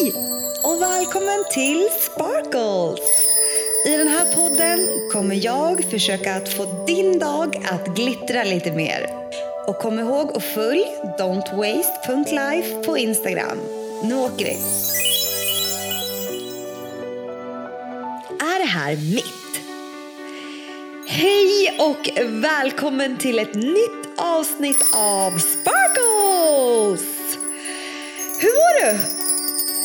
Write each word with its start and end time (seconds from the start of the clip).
Hej 0.00 0.12
och 0.62 0.82
välkommen 0.82 1.44
till 1.52 1.88
Sparkles! 2.00 3.00
I 3.86 3.96
den 3.96 4.08
här 4.08 4.34
podden 4.34 4.88
kommer 5.12 5.44
jag 5.44 5.84
försöka 5.90 6.34
att 6.34 6.48
få 6.48 6.84
din 6.86 7.18
dag 7.18 7.56
att 7.70 7.86
glittra 7.86 8.44
lite 8.44 8.72
mer. 8.72 9.06
Och 9.66 9.78
kom 9.78 9.98
ihåg 9.98 10.36
att 10.36 10.42
följ 10.42 10.84
don'twaste.life 11.18 12.84
på 12.84 12.98
Instagram. 12.98 13.58
Nu 14.04 14.14
åker 14.14 14.44
vi! 14.44 14.58
Är 18.40 18.58
det 18.58 18.70
här 18.70 18.96
mitt? 18.96 19.60
Hej 21.08 21.78
och 21.78 22.10
välkommen 22.42 23.16
till 23.16 23.38
ett 23.38 23.54
nytt 23.54 24.18
avsnitt 24.18 24.94
av 24.96 25.30
Sparkles! 25.30 27.04
Hur 28.40 28.52
mår 28.52 28.92
du? 28.92 29.19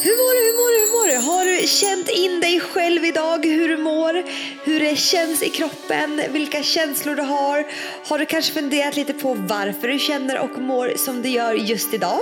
Hur 0.05 0.11
mår 0.11 0.33
du? 0.35 0.41
Hur 0.47 0.57
mår 0.61 0.71
du? 0.71 0.79
Hur 0.85 0.91
mår 0.91 1.07
du? 1.07 1.27
Har 1.31 1.45
du 1.45 1.67
känt 1.67 2.09
in 2.09 2.39
dig 2.41 2.59
själv 2.59 3.05
idag 3.05 3.45
hur 3.45 3.69
du 3.69 3.77
mår? 3.77 4.23
Hur 4.63 4.79
det 4.79 4.95
känns 4.95 5.43
i 5.43 5.49
kroppen? 5.49 6.21
Vilka 6.29 6.63
känslor 6.63 7.15
du 7.15 7.21
har? 7.21 7.65
Har 8.07 8.19
du 8.19 8.25
kanske 8.25 8.53
funderat 8.53 8.95
lite 8.95 9.13
på 9.13 9.33
varför 9.33 9.87
du 9.87 9.99
känner 9.99 10.39
och 10.39 10.61
mår 10.61 10.93
som 10.97 11.21
du 11.21 11.29
gör 11.29 11.53
just 11.53 11.93
idag? 11.93 12.19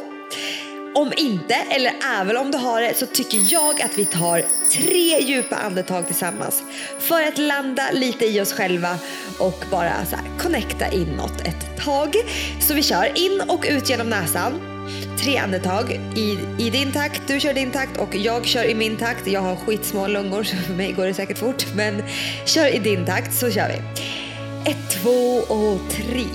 Om 0.95 1.13
inte, 1.17 1.55
eller 1.69 1.93
även 2.19 2.37
om 2.37 2.51
du 2.51 2.57
har 2.57 2.81
det, 2.81 2.93
så 2.97 3.05
tycker 3.05 3.53
jag 3.53 3.81
att 3.81 3.97
vi 3.97 4.05
tar 4.05 4.43
tre 4.71 5.21
djupa 5.21 5.55
andetag 5.55 6.05
tillsammans 6.05 6.63
för 6.99 7.23
att 7.23 7.37
landa 7.37 7.91
lite 7.91 8.25
i 8.25 8.41
oss 8.41 8.53
själva 8.53 8.97
och 9.39 9.63
bara 9.71 10.05
så 10.09 10.15
här, 10.15 10.25
connecta 10.39 10.91
inåt 10.91 11.41
ett 11.41 11.85
tag. 11.85 12.15
Så 12.67 12.73
vi 12.73 12.83
kör 12.83 13.17
in 13.17 13.41
och 13.41 13.65
ut 13.69 13.89
genom 13.89 14.09
näsan. 14.09 14.72
Tre 15.23 15.37
andetag 15.37 15.91
i, 16.15 16.39
i 16.57 16.69
din 16.69 16.91
takt, 16.91 17.21
du 17.27 17.39
kör 17.39 17.53
din 17.53 17.71
takt 17.71 17.97
och 17.97 18.15
jag 18.15 18.45
kör 18.45 18.63
i 18.63 18.75
min 18.75 18.97
takt. 18.97 19.27
Jag 19.27 19.41
har 19.41 19.55
skitsmå 19.55 20.07
lungor 20.07 20.43
så 20.43 20.55
för 20.55 20.73
mig 20.73 20.91
går 20.91 21.05
det 21.05 21.13
säkert 21.13 21.37
fort 21.37 21.65
men 21.75 22.03
kör 22.45 22.75
i 22.75 22.79
din 22.79 23.05
takt 23.05 23.33
så 23.33 23.51
kör 23.51 23.67
vi. 23.67 24.01
Ett, 24.71 24.89
två 24.91 25.37
och 25.53 25.79
tre. 25.91 26.25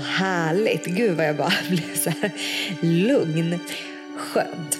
Härligt. 0.00 0.84
Gud 0.84 1.16
vad 1.16 1.26
jag 1.26 1.36
bara 1.36 1.52
blev 1.68 1.94
så 1.94 2.10
här 2.10 2.30
lugn. 2.80 3.60
Skönt. 4.18 4.78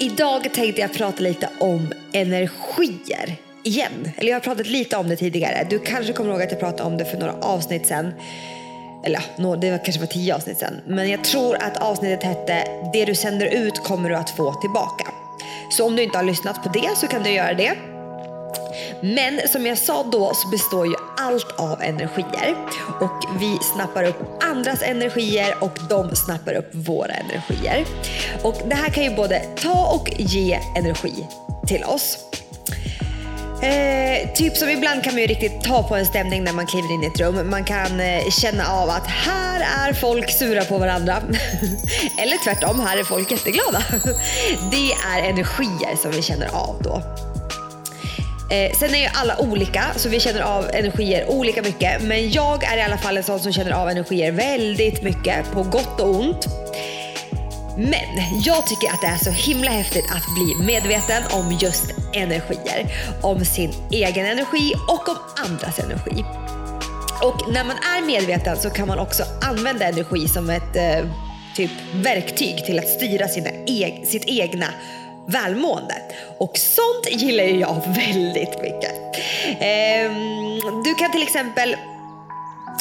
Idag 0.00 0.54
tänkte 0.54 0.80
jag 0.80 0.92
prata 0.92 1.22
lite 1.22 1.48
om 1.58 1.92
energier 2.12 3.36
igen. 3.64 4.12
Eller 4.16 4.28
jag 4.28 4.36
har 4.36 4.40
pratat 4.40 4.66
lite 4.66 4.96
om 4.96 5.08
det 5.08 5.16
tidigare. 5.16 5.66
Du 5.70 5.78
kanske 5.78 6.12
kommer 6.12 6.30
ihåg 6.30 6.42
att 6.42 6.50
jag 6.50 6.60
pratade 6.60 6.82
om 6.82 6.96
det 6.96 7.04
för 7.04 7.18
några 7.18 7.32
avsnitt 7.32 7.86
sen. 7.86 8.12
Eller 9.04 9.22
no, 9.36 9.56
det 9.56 9.70
var 9.70 9.78
kanske 9.78 10.00
var 10.00 10.06
tio 10.06 10.34
avsnitt 10.34 10.58
sen. 10.58 10.74
Men 10.86 11.10
jag 11.10 11.24
tror 11.24 11.62
att 11.62 11.76
avsnittet 11.76 12.22
hette 12.22 12.64
Det 12.92 13.04
du 13.04 13.14
sänder 13.14 13.46
ut 13.46 13.82
kommer 13.82 14.08
du 14.08 14.16
att 14.16 14.30
få 14.30 14.52
tillbaka. 14.52 15.04
Så 15.70 15.86
om 15.86 15.96
du 15.96 16.02
inte 16.02 16.18
har 16.18 16.24
lyssnat 16.24 16.62
på 16.62 16.68
det 16.68 16.96
så 16.96 17.06
kan 17.06 17.22
du 17.22 17.30
göra 17.30 17.54
det. 17.54 17.72
Men 19.02 19.48
som 19.48 19.66
jag 19.66 19.78
sa 19.78 20.02
då 20.02 20.34
så 20.34 20.48
består 20.48 20.86
ju 20.86 20.94
allt 21.30 21.52
av 21.56 21.82
energier 21.82 22.56
och 23.00 23.40
vi 23.40 23.58
snappar 23.74 24.04
upp 24.04 24.42
andras 24.42 24.82
energier 24.82 25.54
och 25.60 25.78
de 25.88 26.16
snappar 26.16 26.54
upp 26.54 26.70
våra 26.72 27.12
energier. 27.12 27.84
Och 28.42 28.56
det 28.68 28.74
här 28.74 28.88
kan 28.88 29.04
ju 29.04 29.16
både 29.16 29.38
ta 29.38 29.86
och 29.86 30.10
ge 30.18 30.60
energi 30.76 31.26
till 31.66 31.84
oss. 31.84 32.18
Eh, 33.62 34.32
typ 34.34 34.56
som 34.56 34.68
ibland 34.68 35.04
kan 35.04 35.12
man 35.12 35.20
ju 35.20 35.26
riktigt 35.26 35.64
ta 35.64 35.82
på 35.82 35.96
en 35.96 36.06
stämning 36.06 36.44
när 36.44 36.52
man 36.52 36.66
kliver 36.66 36.92
in 36.92 37.02
i 37.02 37.06
ett 37.06 37.20
rum. 37.20 37.50
Man 37.50 37.64
kan 37.64 38.00
eh, 38.00 38.30
känna 38.30 38.66
av 38.66 38.90
att 38.90 39.06
här 39.06 39.88
är 39.88 39.92
folk 39.92 40.30
sura 40.30 40.64
på 40.64 40.78
varandra. 40.78 41.16
Eller 42.18 42.44
tvärtom, 42.44 42.80
här 42.80 42.98
är 42.98 43.04
folk 43.04 43.30
jätteglada. 43.30 43.82
Det 44.70 44.92
är 44.92 45.30
energier 45.30 45.96
som 45.96 46.10
vi 46.10 46.22
känner 46.22 46.48
av 46.54 46.76
då. 46.82 47.02
Eh, 48.50 48.72
sen 48.72 48.94
är 48.94 48.98
ju 48.98 49.08
alla 49.14 49.38
olika 49.38 49.84
så 49.96 50.08
vi 50.08 50.20
känner 50.20 50.40
av 50.40 50.70
energier 50.72 51.30
olika 51.30 51.62
mycket. 51.62 52.02
Men 52.02 52.30
jag 52.30 52.64
är 52.64 52.76
i 52.76 52.82
alla 52.82 52.98
fall 52.98 53.16
en 53.16 53.22
sån 53.22 53.40
som 53.40 53.52
känner 53.52 53.70
av 53.70 53.88
energier 53.88 54.32
väldigt 54.32 55.02
mycket 55.02 55.52
på 55.52 55.62
gott 55.62 56.00
och 56.00 56.20
ont. 56.20 56.46
Men 57.76 58.40
jag 58.44 58.66
tycker 58.66 58.88
att 58.88 59.00
det 59.00 59.06
är 59.06 59.16
så 59.16 59.30
himla 59.30 59.70
häftigt 59.70 60.04
att 60.10 60.24
bli 60.34 60.66
medveten 60.66 61.22
om 61.30 61.58
just 61.60 61.84
energier. 62.12 62.92
Om 63.22 63.44
sin 63.44 63.72
egen 63.90 64.26
energi 64.26 64.74
och 64.88 65.08
om 65.08 65.16
andras 65.44 65.78
energi. 65.78 66.24
Och 67.22 67.52
när 67.52 67.64
man 67.64 67.76
är 67.76 68.06
medveten 68.06 68.56
så 68.56 68.70
kan 68.70 68.88
man 68.88 68.98
också 68.98 69.22
använda 69.42 69.88
energi 69.88 70.28
som 70.28 70.50
ett 70.50 70.76
eh, 70.76 71.04
typ 71.56 71.70
verktyg 71.94 72.64
till 72.64 72.78
att 72.78 72.88
styra 72.88 73.28
sina 73.28 73.50
eg 73.66 74.06
sitt 74.06 74.24
egna 74.26 74.66
välmående. 75.26 75.94
Och 76.38 76.58
sånt 76.58 77.22
gillar 77.22 77.44
ju 77.44 77.60
jag 77.60 77.82
väldigt 77.86 78.62
mycket. 78.62 78.92
Ehm, 79.60 80.60
du 80.84 80.94
kan 80.94 81.12
till 81.12 81.22
exempel 81.22 81.76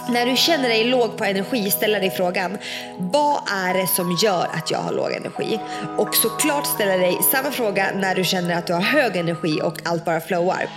när 0.09 0.25
du 0.25 0.35
känner 0.37 0.69
dig 0.69 0.83
låg 0.83 1.17
på 1.17 1.23
energi, 1.23 1.71
ställa 1.71 1.99
dig 1.99 2.11
frågan 2.11 2.57
vad 2.97 3.41
är 3.51 3.73
det 3.73 3.87
som 3.87 4.17
gör 4.23 4.47
att 4.53 4.71
jag 4.71 4.79
har 4.79 4.93
låg 4.93 5.11
energi? 5.11 5.59
Och 5.97 6.15
såklart 6.15 6.65
ställa 6.65 6.97
dig 6.97 7.17
samma 7.31 7.51
fråga 7.51 7.91
när 7.95 8.15
du 8.15 8.23
känner 8.23 8.55
att 8.55 8.67
du 8.67 8.73
har 8.73 8.81
hög 8.81 9.15
energi 9.15 9.61
och 9.63 9.75
allt 9.85 10.05
bara 10.05 10.21
flowar. 10.21 10.69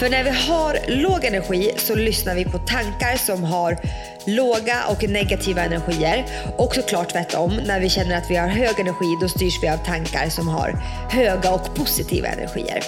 För 0.00 0.10
när 0.10 0.24
vi 0.24 0.30
har 0.30 0.78
låg 0.88 1.24
energi 1.24 1.74
så 1.76 1.94
lyssnar 1.94 2.34
vi 2.34 2.44
på 2.44 2.58
tankar 2.58 3.16
som 3.16 3.44
har 3.44 3.78
låga 4.26 4.84
och 4.88 5.08
negativa 5.08 5.62
energier. 5.62 6.26
Och 6.58 6.74
såklart 6.74 7.12
tvärtom, 7.12 7.60
när 7.66 7.80
vi 7.80 7.88
känner 7.88 8.16
att 8.16 8.30
vi 8.30 8.36
har 8.36 8.48
hög 8.48 8.80
energi 8.80 9.16
då 9.20 9.28
styrs 9.28 9.62
vi 9.62 9.68
av 9.68 9.76
tankar 9.76 10.28
som 10.28 10.48
har 10.48 10.70
höga 11.10 11.50
och 11.50 11.74
positiva 11.74 12.28
energier. 12.28 12.82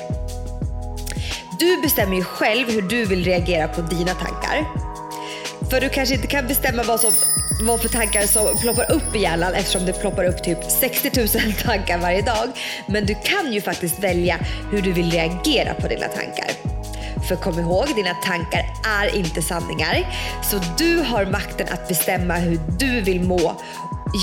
Du 1.59 1.83
bestämmer 1.83 2.17
ju 2.17 2.25
själv 2.25 2.71
hur 2.71 2.83
du 2.83 3.05
vill 3.05 3.25
reagera 3.25 3.69
på 3.69 3.81
dina 3.81 4.15
tankar. 4.15 4.92
För 5.72 5.81
du 5.81 5.88
kanske 5.88 6.15
inte 6.15 6.27
kan 6.27 6.47
bestämma 6.47 6.83
vad, 6.83 7.00
som, 7.00 7.12
vad 7.60 7.81
för 7.81 7.88
tankar 7.88 8.22
som 8.22 8.59
ploppar 8.60 8.93
upp 8.93 9.16
i 9.16 9.19
hjärnan 9.19 9.55
eftersom 9.55 9.87
det 9.87 9.93
ploppar 9.93 10.25
upp 10.25 10.43
typ 10.44 10.59
60 10.65 11.10
000 11.44 11.53
tankar 11.62 11.99
varje 11.99 12.22
dag. 12.22 12.49
Men 12.87 13.06
du 13.06 13.15
kan 13.15 13.53
ju 13.53 13.60
faktiskt 13.60 13.99
välja 13.99 14.38
hur 14.71 14.82
du 14.82 14.93
vill 14.93 15.11
reagera 15.11 15.75
på 15.75 15.88
dina 15.88 16.09
tankar. 16.09 16.50
För 17.28 17.37
kom 17.37 17.59
ihåg, 17.59 17.87
dina 17.97 18.15
tankar 18.15 18.65
är 19.00 19.16
inte 19.16 19.43
sanningar. 19.43 20.09
Så 20.50 20.61
du 20.78 20.99
har 20.99 21.27
makten 21.27 21.66
att 21.71 21.88
bestämma 21.88 22.34
hur 22.34 22.61
du 22.78 23.00
vill 23.00 23.21
må 23.21 23.61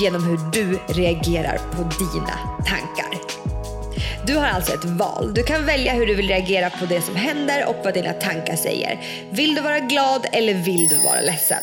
genom 0.02 0.24
hur 0.24 0.38
du 0.52 0.80
reagerar 0.94 1.58
på 1.58 1.78
dina 1.78 2.40
tankar. 2.66 3.19
Du 4.30 4.36
har 4.36 4.48
alltså 4.48 4.74
ett 4.74 4.86
val. 4.86 5.34
Du 5.34 5.44
kan 5.44 5.66
välja 5.66 5.94
hur 5.94 6.06
du 6.06 6.16
vill 6.16 6.28
reagera 6.28 6.70
på 6.70 6.86
det 6.86 7.02
som 7.02 7.16
händer 7.16 7.66
och 7.66 7.76
vad 7.84 7.94
dina 7.94 8.14
tankar 8.14 8.56
säger. 8.56 9.00
Vill 9.32 9.56
du 9.56 9.62
vara 9.62 9.80
glad 9.80 10.26
eller 10.32 10.54
vill 10.54 10.88
du 10.88 10.96
vara 10.96 11.22
ledsen? 11.22 11.58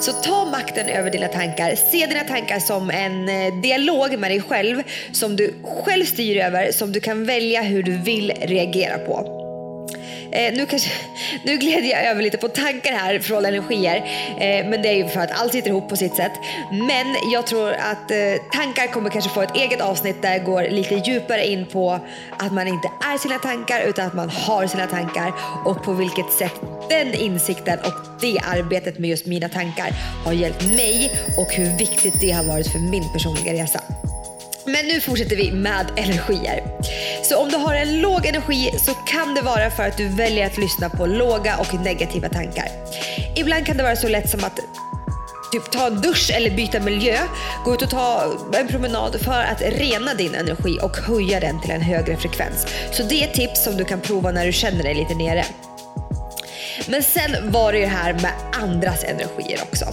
Så 0.00 0.12
ta 0.12 0.44
makten 0.44 0.88
över 0.88 1.10
dina 1.10 1.28
tankar. 1.28 1.74
Se 1.74 2.06
dina 2.06 2.24
tankar 2.24 2.58
som 2.58 2.90
en 2.90 3.28
eh, 3.28 3.60
dialog 3.62 4.18
med 4.18 4.30
dig 4.30 4.40
själv 4.40 4.82
som 5.12 5.36
du 5.36 5.54
själv 5.84 6.04
styr 6.04 6.36
över, 6.36 6.72
som 6.72 6.92
du 6.92 7.00
kan 7.00 7.26
välja 7.26 7.62
hur 7.62 7.82
du 7.82 7.98
vill 7.98 8.32
reagera 8.42 8.98
på. 8.98 9.39
Eh, 10.32 10.52
nu, 10.54 10.66
kanske, 10.66 10.90
nu 11.44 11.56
gled 11.56 11.84
jag 11.84 12.04
över 12.04 12.22
lite 12.22 12.38
på 12.38 12.48
tankar 12.48 12.92
här 12.92 13.18
från 13.18 13.44
energier. 13.44 13.96
Eh, 14.40 14.68
men 14.68 14.82
det 14.82 14.88
är 14.88 14.96
ju 14.96 15.08
för 15.08 15.20
att 15.20 15.40
allt 15.40 15.52
sitter 15.52 15.68
ihop 15.68 15.88
på 15.88 15.96
sitt 15.96 16.16
sätt. 16.16 16.32
Men 16.70 17.16
jag 17.32 17.46
tror 17.46 17.72
att 17.72 18.10
eh, 18.10 18.42
tankar 18.52 18.86
kommer 18.86 19.10
kanske 19.10 19.30
få 19.30 19.42
ett 19.42 19.56
eget 19.56 19.80
avsnitt 19.80 20.22
där 20.22 20.32
jag 20.32 20.44
går 20.44 20.62
lite 20.62 20.94
djupare 20.94 21.46
in 21.46 21.66
på 21.66 22.00
att 22.38 22.52
man 22.52 22.68
inte 22.68 22.88
är 23.12 23.18
sina 23.18 23.38
tankar 23.38 23.80
utan 23.80 24.06
att 24.06 24.14
man 24.14 24.30
har 24.30 24.66
sina 24.66 24.86
tankar 24.86 25.32
och 25.64 25.84
på 25.84 25.92
vilket 25.92 26.32
sätt 26.32 26.60
den 26.88 27.14
insikten 27.14 27.78
och 27.78 27.94
det 28.20 28.38
arbetet 28.38 28.98
med 28.98 29.10
just 29.10 29.26
mina 29.26 29.48
tankar 29.48 29.90
har 30.24 30.32
hjälpt 30.32 30.62
mig 30.62 31.10
och 31.38 31.52
hur 31.52 31.78
viktigt 31.78 32.20
det 32.20 32.30
har 32.30 32.44
varit 32.44 32.72
för 32.72 32.78
min 32.78 33.12
personliga 33.12 33.62
resa. 33.62 33.80
Men 34.64 34.86
nu 34.86 35.00
fortsätter 35.00 35.36
vi 35.36 35.52
med 35.52 35.86
energier. 35.96 36.62
Så 37.30 37.36
om 37.36 37.48
du 37.48 37.56
har 37.56 37.74
en 37.74 38.00
låg 38.00 38.26
energi 38.26 38.70
så 38.78 38.94
kan 38.94 39.34
det 39.34 39.42
vara 39.42 39.70
för 39.70 39.82
att 39.82 39.96
du 39.96 40.08
väljer 40.08 40.46
att 40.46 40.58
lyssna 40.58 40.88
på 40.88 41.06
låga 41.06 41.56
och 41.56 41.74
negativa 41.74 42.28
tankar. 42.28 42.68
Ibland 43.36 43.66
kan 43.66 43.76
det 43.76 43.82
vara 43.82 43.96
så 43.96 44.08
lätt 44.08 44.30
som 44.30 44.44
att 44.44 44.56
typ 45.52 45.70
ta 45.72 45.86
en 45.86 46.00
dusch 46.00 46.30
eller 46.34 46.50
byta 46.50 46.80
miljö. 46.80 47.18
Gå 47.64 47.74
ut 47.74 47.82
och 47.82 47.90
ta 47.90 48.24
en 48.52 48.68
promenad 48.68 49.20
för 49.20 49.42
att 49.42 49.62
rena 49.62 50.14
din 50.14 50.34
energi 50.34 50.78
och 50.82 50.96
höja 50.96 51.40
den 51.40 51.60
till 51.60 51.70
en 51.70 51.80
högre 51.80 52.16
frekvens. 52.16 52.66
Så 52.92 53.02
det 53.02 53.22
är 53.22 53.26
tips 53.26 53.64
som 53.64 53.76
du 53.76 53.84
kan 53.84 54.00
prova 54.00 54.30
när 54.30 54.46
du 54.46 54.52
känner 54.52 54.82
dig 54.82 54.94
lite 54.94 55.14
nere. 55.14 55.44
Men 56.88 57.02
sen 57.02 57.52
var 57.52 57.72
det 57.72 57.78
ju 57.78 57.84
det 57.84 57.90
här 57.90 58.12
med 58.12 58.32
andras 58.62 59.04
energier 59.04 59.60
också. 59.62 59.84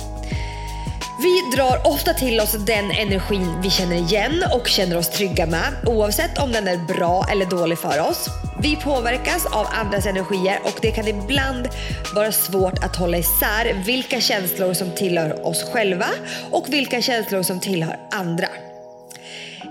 Vi 1.19 1.41
drar 1.55 1.87
ofta 1.87 2.13
till 2.13 2.39
oss 2.39 2.51
den 2.51 2.91
energin 2.91 3.61
vi 3.61 3.69
känner 3.69 3.95
igen 3.95 4.43
och 4.53 4.67
känner 4.67 4.97
oss 4.97 5.09
trygga 5.09 5.45
med, 5.45 5.73
oavsett 5.85 6.37
om 6.37 6.51
den 6.51 6.67
är 6.67 6.77
bra 6.77 7.25
eller 7.31 7.45
dålig 7.45 7.79
för 7.79 8.09
oss. 8.09 8.27
Vi 8.61 8.75
påverkas 8.75 9.45
av 9.45 9.67
andras 9.71 10.05
energier 10.05 10.59
och 10.63 10.79
det 10.81 10.91
kan 10.91 11.07
ibland 11.07 11.67
vara 12.15 12.31
svårt 12.31 12.83
att 12.83 12.95
hålla 12.95 13.17
isär 13.17 13.83
vilka 13.85 14.21
känslor 14.21 14.73
som 14.73 14.91
tillhör 14.91 15.47
oss 15.47 15.63
själva 15.63 16.07
och 16.51 16.65
vilka 16.69 17.01
känslor 17.01 17.43
som 17.43 17.59
tillhör 17.59 17.99
andra. 18.11 18.47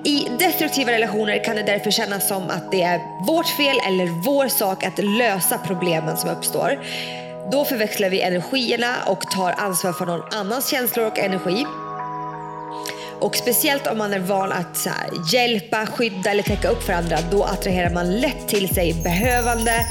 I 0.05 0.29
destruktiva 0.39 0.93
relationer 0.93 1.45
kan 1.45 1.57
det 1.57 1.63
därför 1.63 1.91
kännas 1.91 2.29
som 2.29 2.51
att 2.51 2.71
det 2.71 2.83
är 2.83 3.27
vårt 3.27 3.49
fel 3.49 3.77
eller 3.87 4.07
vår 4.07 4.49
sak 4.49 4.85
att 4.85 4.99
lösa 5.05 5.59
problemen 5.59 6.17
som 6.17 6.31
uppstår. 6.31 6.79
Då 7.51 7.65
förväxlar 7.65 8.11
vi 8.11 8.21
energierna 8.21 8.95
och 9.07 9.21
tar 9.31 9.53
ansvar 9.53 9.93
för 9.93 10.07
någon 10.07 10.23
annans 10.31 10.71
känslor 10.71 11.07
och 11.07 11.19
energi. 11.19 11.67
Och 13.21 13.37
speciellt 13.37 13.87
om 13.87 13.99
man 13.99 14.15
är 14.15 14.19
van 14.19 14.53
att 14.53 14.77
så 14.77 14.91
här, 14.91 15.11
hjälpa, 15.33 15.87
skydda 15.87 16.31
eller 16.31 16.43
täcka 16.43 16.69
upp 16.69 16.83
för 16.83 16.93
andra, 16.93 17.19
då 17.31 17.45
attraherar 17.45 17.91
man 17.91 18.17
lätt 18.17 18.49
till 18.49 18.69
sig 18.69 18.95
behövande 19.05 19.87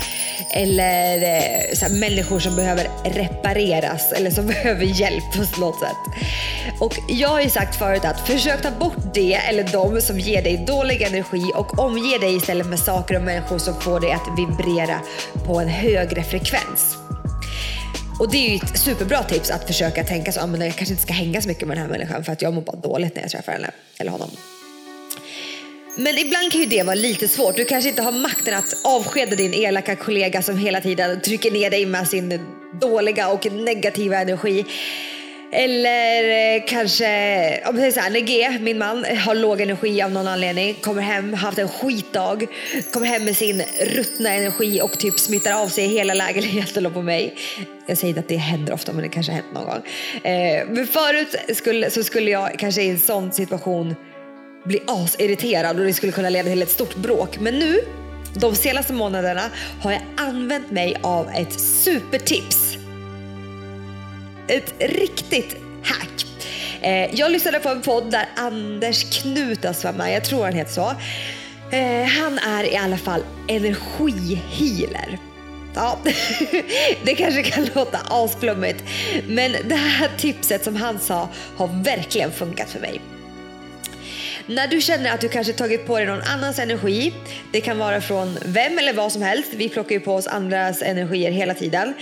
eller 0.53 1.15
eh, 1.15 1.75
så 1.75 1.85
här, 1.85 1.99
människor 1.99 2.39
som 2.39 2.55
behöver 2.55 2.87
repareras 3.03 4.11
eller 4.11 4.31
som 4.31 4.47
behöver 4.47 4.85
hjälp 4.85 5.23
på 5.33 5.61
något 5.61 5.79
sätt. 5.79 5.97
Och 6.79 6.93
jag 7.07 7.29
har 7.29 7.41
ju 7.41 7.49
sagt 7.49 7.75
förut 7.75 8.05
att 8.05 8.27
försök 8.27 8.61
ta 8.61 8.71
bort 8.71 9.13
det 9.13 9.33
eller 9.33 9.63
de 9.63 10.01
som 10.01 10.19
ger 10.19 10.43
dig 10.43 10.63
dålig 10.67 11.01
energi 11.01 11.51
och 11.55 11.79
omge 11.79 12.17
dig 12.17 12.35
istället 12.35 12.67
med 12.67 12.79
saker 12.79 13.15
och 13.15 13.21
människor 13.21 13.57
som 13.57 13.81
får 13.81 13.99
dig 13.99 14.11
att 14.11 14.27
vibrera 14.37 14.99
på 15.45 15.59
en 15.59 15.69
högre 15.69 16.23
frekvens. 16.23 16.97
Och 18.19 18.31
det 18.31 18.37
är 18.37 18.49
ju 18.49 18.55
ett 18.55 18.79
superbra 18.79 19.23
tips 19.23 19.51
att 19.51 19.67
försöka 19.67 20.03
tänka 20.03 20.31
så, 20.31 20.39
ah, 20.39 20.47
men 20.47 20.61
jag 20.61 20.75
kanske 20.75 20.93
inte 20.93 21.03
ska 21.03 21.13
hänga 21.13 21.41
så 21.41 21.47
mycket 21.47 21.67
med 21.67 21.77
den 21.77 21.85
här 21.85 21.91
människan 21.91 22.23
för 22.23 22.31
att 22.31 22.41
jag 22.41 22.53
mår 22.53 22.61
bara 22.61 22.75
dåligt 22.75 23.15
när 23.15 23.21
jag 23.21 23.31
träffar 23.31 23.51
henne 23.51 23.71
eller 23.97 24.11
honom. 24.11 24.29
Men 25.97 26.17
ibland 26.17 26.51
kan 26.51 26.61
ju 26.61 26.67
det 26.67 26.83
vara 26.83 26.95
lite 26.95 27.27
svårt. 27.27 27.55
Du 27.55 27.65
kanske 27.65 27.89
inte 27.89 28.01
har 28.01 28.11
makten 28.11 28.53
att 28.53 28.73
avskeda 28.83 29.35
din 29.35 29.53
elaka 29.53 29.95
kollega 29.95 30.41
som 30.41 30.57
hela 30.57 30.81
tiden 30.81 31.21
trycker 31.21 31.51
ner 31.51 31.69
dig 31.69 31.85
med 31.85 32.07
sin 32.07 32.39
dåliga 32.81 33.29
och 33.29 33.51
negativa 33.51 34.17
energi. 34.17 34.65
Eller 35.55 36.55
eh, 36.55 36.63
kanske, 36.67 37.07
om 37.65 37.75
det 37.75 37.81
säger 37.81 37.91
så 37.91 37.99
här, 37.99 38.09
när 38.09 38.19
G, 38.19 38.59
min 38.59 38.77
man, 38.77 39.05
har 39.25 39.35
låg 39.35 39.61
energi 39.61 40.01
av 40.01 40.11
någon 40.11 40.27
anledning, 40.27 40.73
kommer 40.73 41.01
hem, 41.01 41.33
haft 41.33 41.57
en 41.57 41.69
skitdag, 41.69 42.45
kommer 42.93 43.07
hem 43.07 43.25
med 43.25 43.37
sin 43.37 43.63
ruttna 43.95 44.29
energi 44.29 44.81
och 44.81 44.99
typ 44.99 45.19
smittar 45.19 45.53
av 45.63 45.67
sig 45.67 45.87
hela 45.87 46.13
lägenheten 46.13 46.85
och 46.85 46.93
på 46.93 47.01
mig. 47.01 47.35
Jag 47.87 47.97
säger 47.97 48.09
inte 48.09 48.19
att 48.19 48.27
det 48.27 48.35
händer 48.35 48.73
ofta, 48.73 48.93
men 48.93 49.03
det 49.03 49.09
kanske 49.09 49.31
har 49.31 49.35
hänt 49.35 49.53
någon 49.53 49.65
gång. 49.65 49.81
Eh, 50.23 50.65
men 50.67 50.87
förut 50.87 51.35
skulle, 51.57 51.91
så 51.91 52.03
skulle 52.03 52.31
jag 52.31 52.59
kanske 52.59 52.81
i 52.81 52.89
en 52.89 52.99
sån 52.99 53.31
situation 53.31 53.95
bli 54.65 54.79
asirriterad 54.87 55.79
och 55.79 55.85
det 55.85 55.93
skulle 55.93 56.11
kunna 56.11 56.29
leda 56.29 56.49
till 56.49 56.61
ett 56.61 56.69
stort 56.69 56.95
bråk. 56.95 57.39
Men 57.39 57.59
nu, 57.59 57.79
de 58.33 58.55
senaste 58.55 58.93
månaderna, 58.93 59.43
har 59.81 59.91
jag 59.91 60.01
använt 60.17 60.71
mig 60.71 60.97
av 61.03 61.29
ett 61.29 61.59
supertips 61.59 62.64
ett 64.47 64.73
riktigt 64.79 65.55
hack. 65.83 66.25
Eh, 66.81 67.15
jag 67.15 67.31
lyssnade 67.31 67.59
på 67.59 67.69
en 67.69 67.81
podd 67.81 68.11
där 68.11 68.29
Anders 68.35 69.21
Knutas 69.21 69.65
alltså, 69.65 69.87
var 69.87 69.93
med, 69.93 70.15
jag 70.15 70.23
tror 70.23 70.43
han 70.43 70.53
heter 70.53 70.71
så. 70.71 70.93
Eh, 71.71 72.05
han 72.05 72.37
är 72.37 72.63
i 72.63 72.75
alla 72.77 72.97
fall 72.97 73.23
energihealer. 73.47 75.19
Ja, 75.75 75.99
det 77.03 77.15
kanske 77.15 77.43
kan 77.43 77.69
låta 77.73 77.99
asflummigt, 78.09 78.83
men 79.27 79.55
det 79.65 79.75
här 79.75 80.09
tipset 80.17 80.63
som 80.63 80.75
han 80.75 80.99
sa 80.99 81.29
har 81.57 81.83
verkligen 81.83 82.31
funkat 82.31 82.69
för 82.69 82.79
mig. 82.79 83.01
När 84.47 84.67
du 84.67 84.81
känner 84.81 85.13
att 85.13 85.21
du 85.21 85.29
kanske 85.29 85.53
tagit 85.53 85.87
på 85.87 85.97
dig 85.97 86.05
någon 86.05 86.21
annans 86.21 86.59
energi, 86.59 87.13
det 87.51 87.61
kan 87.61 87.77
vara 87.77 88.01
från 88.01 88.37
vem 88.45 88.79
eller 88.79 88.93
vad 88.93 89.11
som 89.11 89.21
helst, 89.21 89.53
vi 89.53 89.69
plockar 89.69 89.95
ju 89.95 89.99
på 89.99 90.13
oss 90.13 90.27
andras 90.27 90.81
energier 90.81 91.31
hela 91.31 91.53
tiden. 91.53 91.93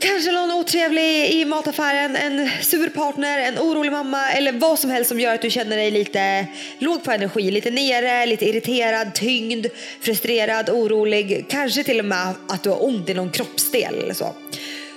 Kanske 0.00 0.32
någon 0.32 0.50
otrevlig 0.50 1.30
i 1.30 1.44
mataffären, 1.44 2.16
en 2.16 2.50
sur 2.62 2.88
partner, 2.88 3.38
en 3.38 3.58
orolig 3.58 3.92
mamma 3.92 4.30
eller 4.30 4.52
vad 4.52 4.78
som 4.78 4.90
helst 4.90 5.08
som 5.08 5.20
gör 5.20 5.34
att 5.34 5.42
du 5.42 5.50
känner 5.50 5.76
dig 5.76 5.90
lite 5.90 6.46
låg 6.78 7.04
på 7.04 7.10
energi, 7.12 7.50
lite 7.50 7.70
nere, 7.70 8.26
lite 8.26 8.48
irriterad, 8.48 9.14
tyngd, 9.14 9.66
frustrerad, 10.00 10.70
orolig, 10.70 11.46
kanske 11.48 11.84
till 11.84 11.98
och 11.98 12.04
med 12.04 12.34
att 12.48 12.62
du 12.62 12.70
har 12.70 12.84
ont 12.84 13.08
i 13.08 13.14
någon 13.14 13.30
kroppsdel 13.30 13.94
eller 13.94 14.14
så. 14.14 14.34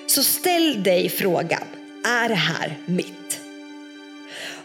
Så 0.08 0.24
ställ 0.24 0.84
dig 0.84 1.10
frågan, 1.10 1.64
är 2.06 2.30
det 2.30 2.36
här 2.36 2.78
mitt? 2.86 3.40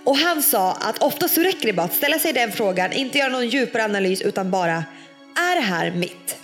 Och 0.05 0.17
han 0.17 0.43
sa 0.43 0.73
att 0.73 1.03
ofta 1.03 1.29
så 1.29 1.41
räcker 1.41 1.67
det 1.67 1.73
bara 1.73 1.87
att 1.87 1.95
ställa 1.95 2.19
sig 2.19 2.33
den 2.33 2.53
frågan, 2.53 2.93
inte 2.93 3.19
göra 3.19 3.29
någon 3.29 3.49
djupare 3.49 3.85
analys 3.85 4.23
utan 4.23 4.51
bara, 4.51 4.85
är 5.37 5.55
det 5.55 5.67
här 5.67 5.91
mitt? 5.91 6.37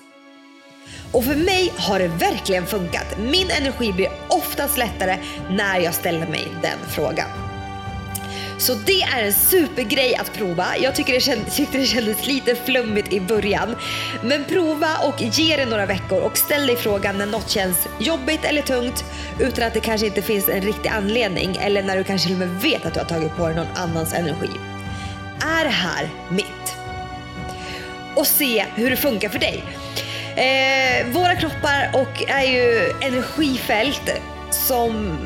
Och 1.13 1.25
för 1.25 1.35
mig 1.35 1.73
har 1.77 1.99
det 1.99 2.09
verkligen 2.09 2.67
funkat. 2.67 3.19
Min 3.19 3.51
energi 3.51 3.93
blir 3.93 4.09
oftast 4.29 4.79
lättare 4.79 5.19
när 5.51 5.81
jag 5.81 5.95
ställer 5.95 6.27
mig 6.27 6.49
den 6.63 6.79
frågan. 6.89 7.29
Så 8.59 8.75
det 8.75 9.03
är 9.03 9.25
en 9.25 9.33
supergrej 9.33 10.15
att 10.17 10.33
prova. 10.33 10.67
Jag 10.83 10.95
tycker 10.95 11.13
det 11.13 11.21
kändes, 11.21 11.57
tyckte 11.57 11.79
det 11.79 11.87
kändes 11.87 12.27
lite 12.27 12.55
flummigt 12.55 13.13
i 13.13 13.21
början. 13.21 13.77
Men 14.23 14.45
prova 14.45 14.99
och 14.99 15.23
ge 15.23 15.57
det 15.57 15.67
några 15.67 15.87
veckor 15.87 16.21
och 16.21 16.39
ställ 16.39 16.67
dig 16.67 16.77
frågan 16.77 17.19
när 17.19 17.27
något 17.27 17.51
känns 17.51 17.89
jobbigt 18.01 18.45
eller 18.45 18.63
tungt 18.63 19.05
utan 19.41 19.67
att 19.67 19.75
det 19.75 19.81
kanske 19.81 20.07
inte 20.07 20.23
finns 20.23 20.49
en 20.49 20.63
riktig 20.63 20.89
anledning 20.89 21.57
eller 21.61 21.83
när 21.83 21.97
du 21.97 22.05
kanske 22.05 22.29
till 22.29 22.43
och 22.43 22.49
med 22.49 22.61
vet 22.63 22.87
att 22.87 22.95
du 22.95 23.01
har 23.01 23.07
tagit 23.07 23.37
på 23.37 23.47
dig 23.47 23.57
någon 23.57 23.77
annans 23.77 24.15
energi. 24.15 24.51
Är 25.41 25.65
det 25.65 25.71
här 25.71 26.11
mitt? 26.31 26.77
Och 28.17 28.27
se 28.27 28.67
hur 28.75 28.91
det 28.91 28.97
funkar 28.97 29.29
för 29.29 29.39
dig. 29.39 29.65
Eh, 30.37 31.07
våra 31.07 31.37
kroppar 31.37 31.91
och 31.93 32.23
är 32.29 32.45
ju 32.45 32.93
energifält 33.01 34.11
som 34.51 35.19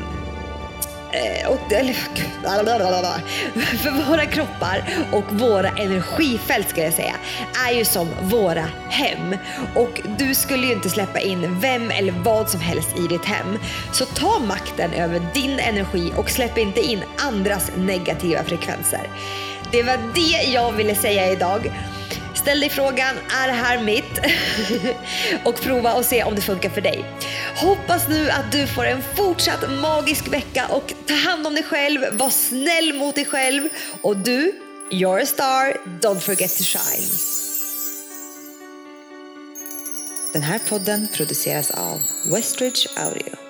eh, 1.11 1.49
och, 1.49 1.71
eller, 1.71 1.93
för 3.77 4.09
våra 4.09 4.25
kroppar 4.25 4.83
och 5.11 5.23
våra 5.31 5.69
energifält 5.69 6.69
ska 6.69 6.83
jag 6.83 6.93
säga 6.93 7.15
är 7.67 7.73
ju 7.73 7.85
som 7.85 8.07
våra 8.21 8.65
hem 8.89 9.35
och 9.75 10.01
du 10.17 10.35
skulle 10.35 10.67
ju 10.67 10.73
inte 10.73 10.89
släppa 10.89 11.19
in 11.19 11.59
vem 11.59 11.91
eller 11.91 12.13
vad 12.23 12.49
som 12.49 12.59
helst 12.59 12.97
i 12.97 13.07
ditt 13.07 13.25
hem. 13.25 13.57
Så 13.91 14.05
ta 14.05 14.39
makten 14.39 14.93
över 14.93 15.21
din 15.33 15.59
energi 15.59 16.13
och 16.17 16.29
släpp 16.29 16.57
inte 16.57 16.81
in 16.81 17.03
andras 17.17 17.71
negativa 17.77 18.43
frekvenser. 18.43 19.09
Det 19.71 19.83
var 19.83 19.97
det 20.13 20.51
jag 20.51 20.71
ville 20.71 20.95
säga 20.95 21.31
idag. 21.31 21.71
Ställ 22.41 22.59
dig 22.59 22.69
frågan, 22.69 23.15
är 23.29 23.47
det 23.47 23.53
här 23.53 23.83
mitt? 23.83 24.19
och 25.43 25.61
prova 25.61 25.93
och 25.93 26.05
se 26.05 26.23
om 26.23 26.35
det 26.35 26.41
funkar 26.41 26.69
för 26.69 26.81
dig. 26.81 27.05
Hoppas 27.55 28.07
nu 28.07 28.29
att 28.29 28.51
du 28.51 28.67
får 28.67 28.85
en 28.85 29.01
fortsatt 29.15 29.69
magisk 29.81 30.27
vecka 30.27 30.67
och 30.67 30.93
ta 31.07 31.13
hand 31.13 31.47
om 31.47 31.53
dig 31.53 31.63
själv, 31.63 32.01
var 32.11 32.29
snäll 32.29 32.93
mot 32.93 33.15
dig 33.15 33.25
själv 33.25 33.69
och 34.01 34.17
du, 34.17 34.51
you're 34.91 35.23
a 35.23 35.25
star, 35.25 35.73
don't 36.01 36.19
forget 36.19 36.57
to 36.57 36.63
shine. 36.63 37.09
Den 40.33 40.41
här 40.41 40.59
podden 40.59 41.07
produceras 41.13 41.71
av 41.71 41.99
Westridge 42.25 42.87
Audio. 42.97 43.48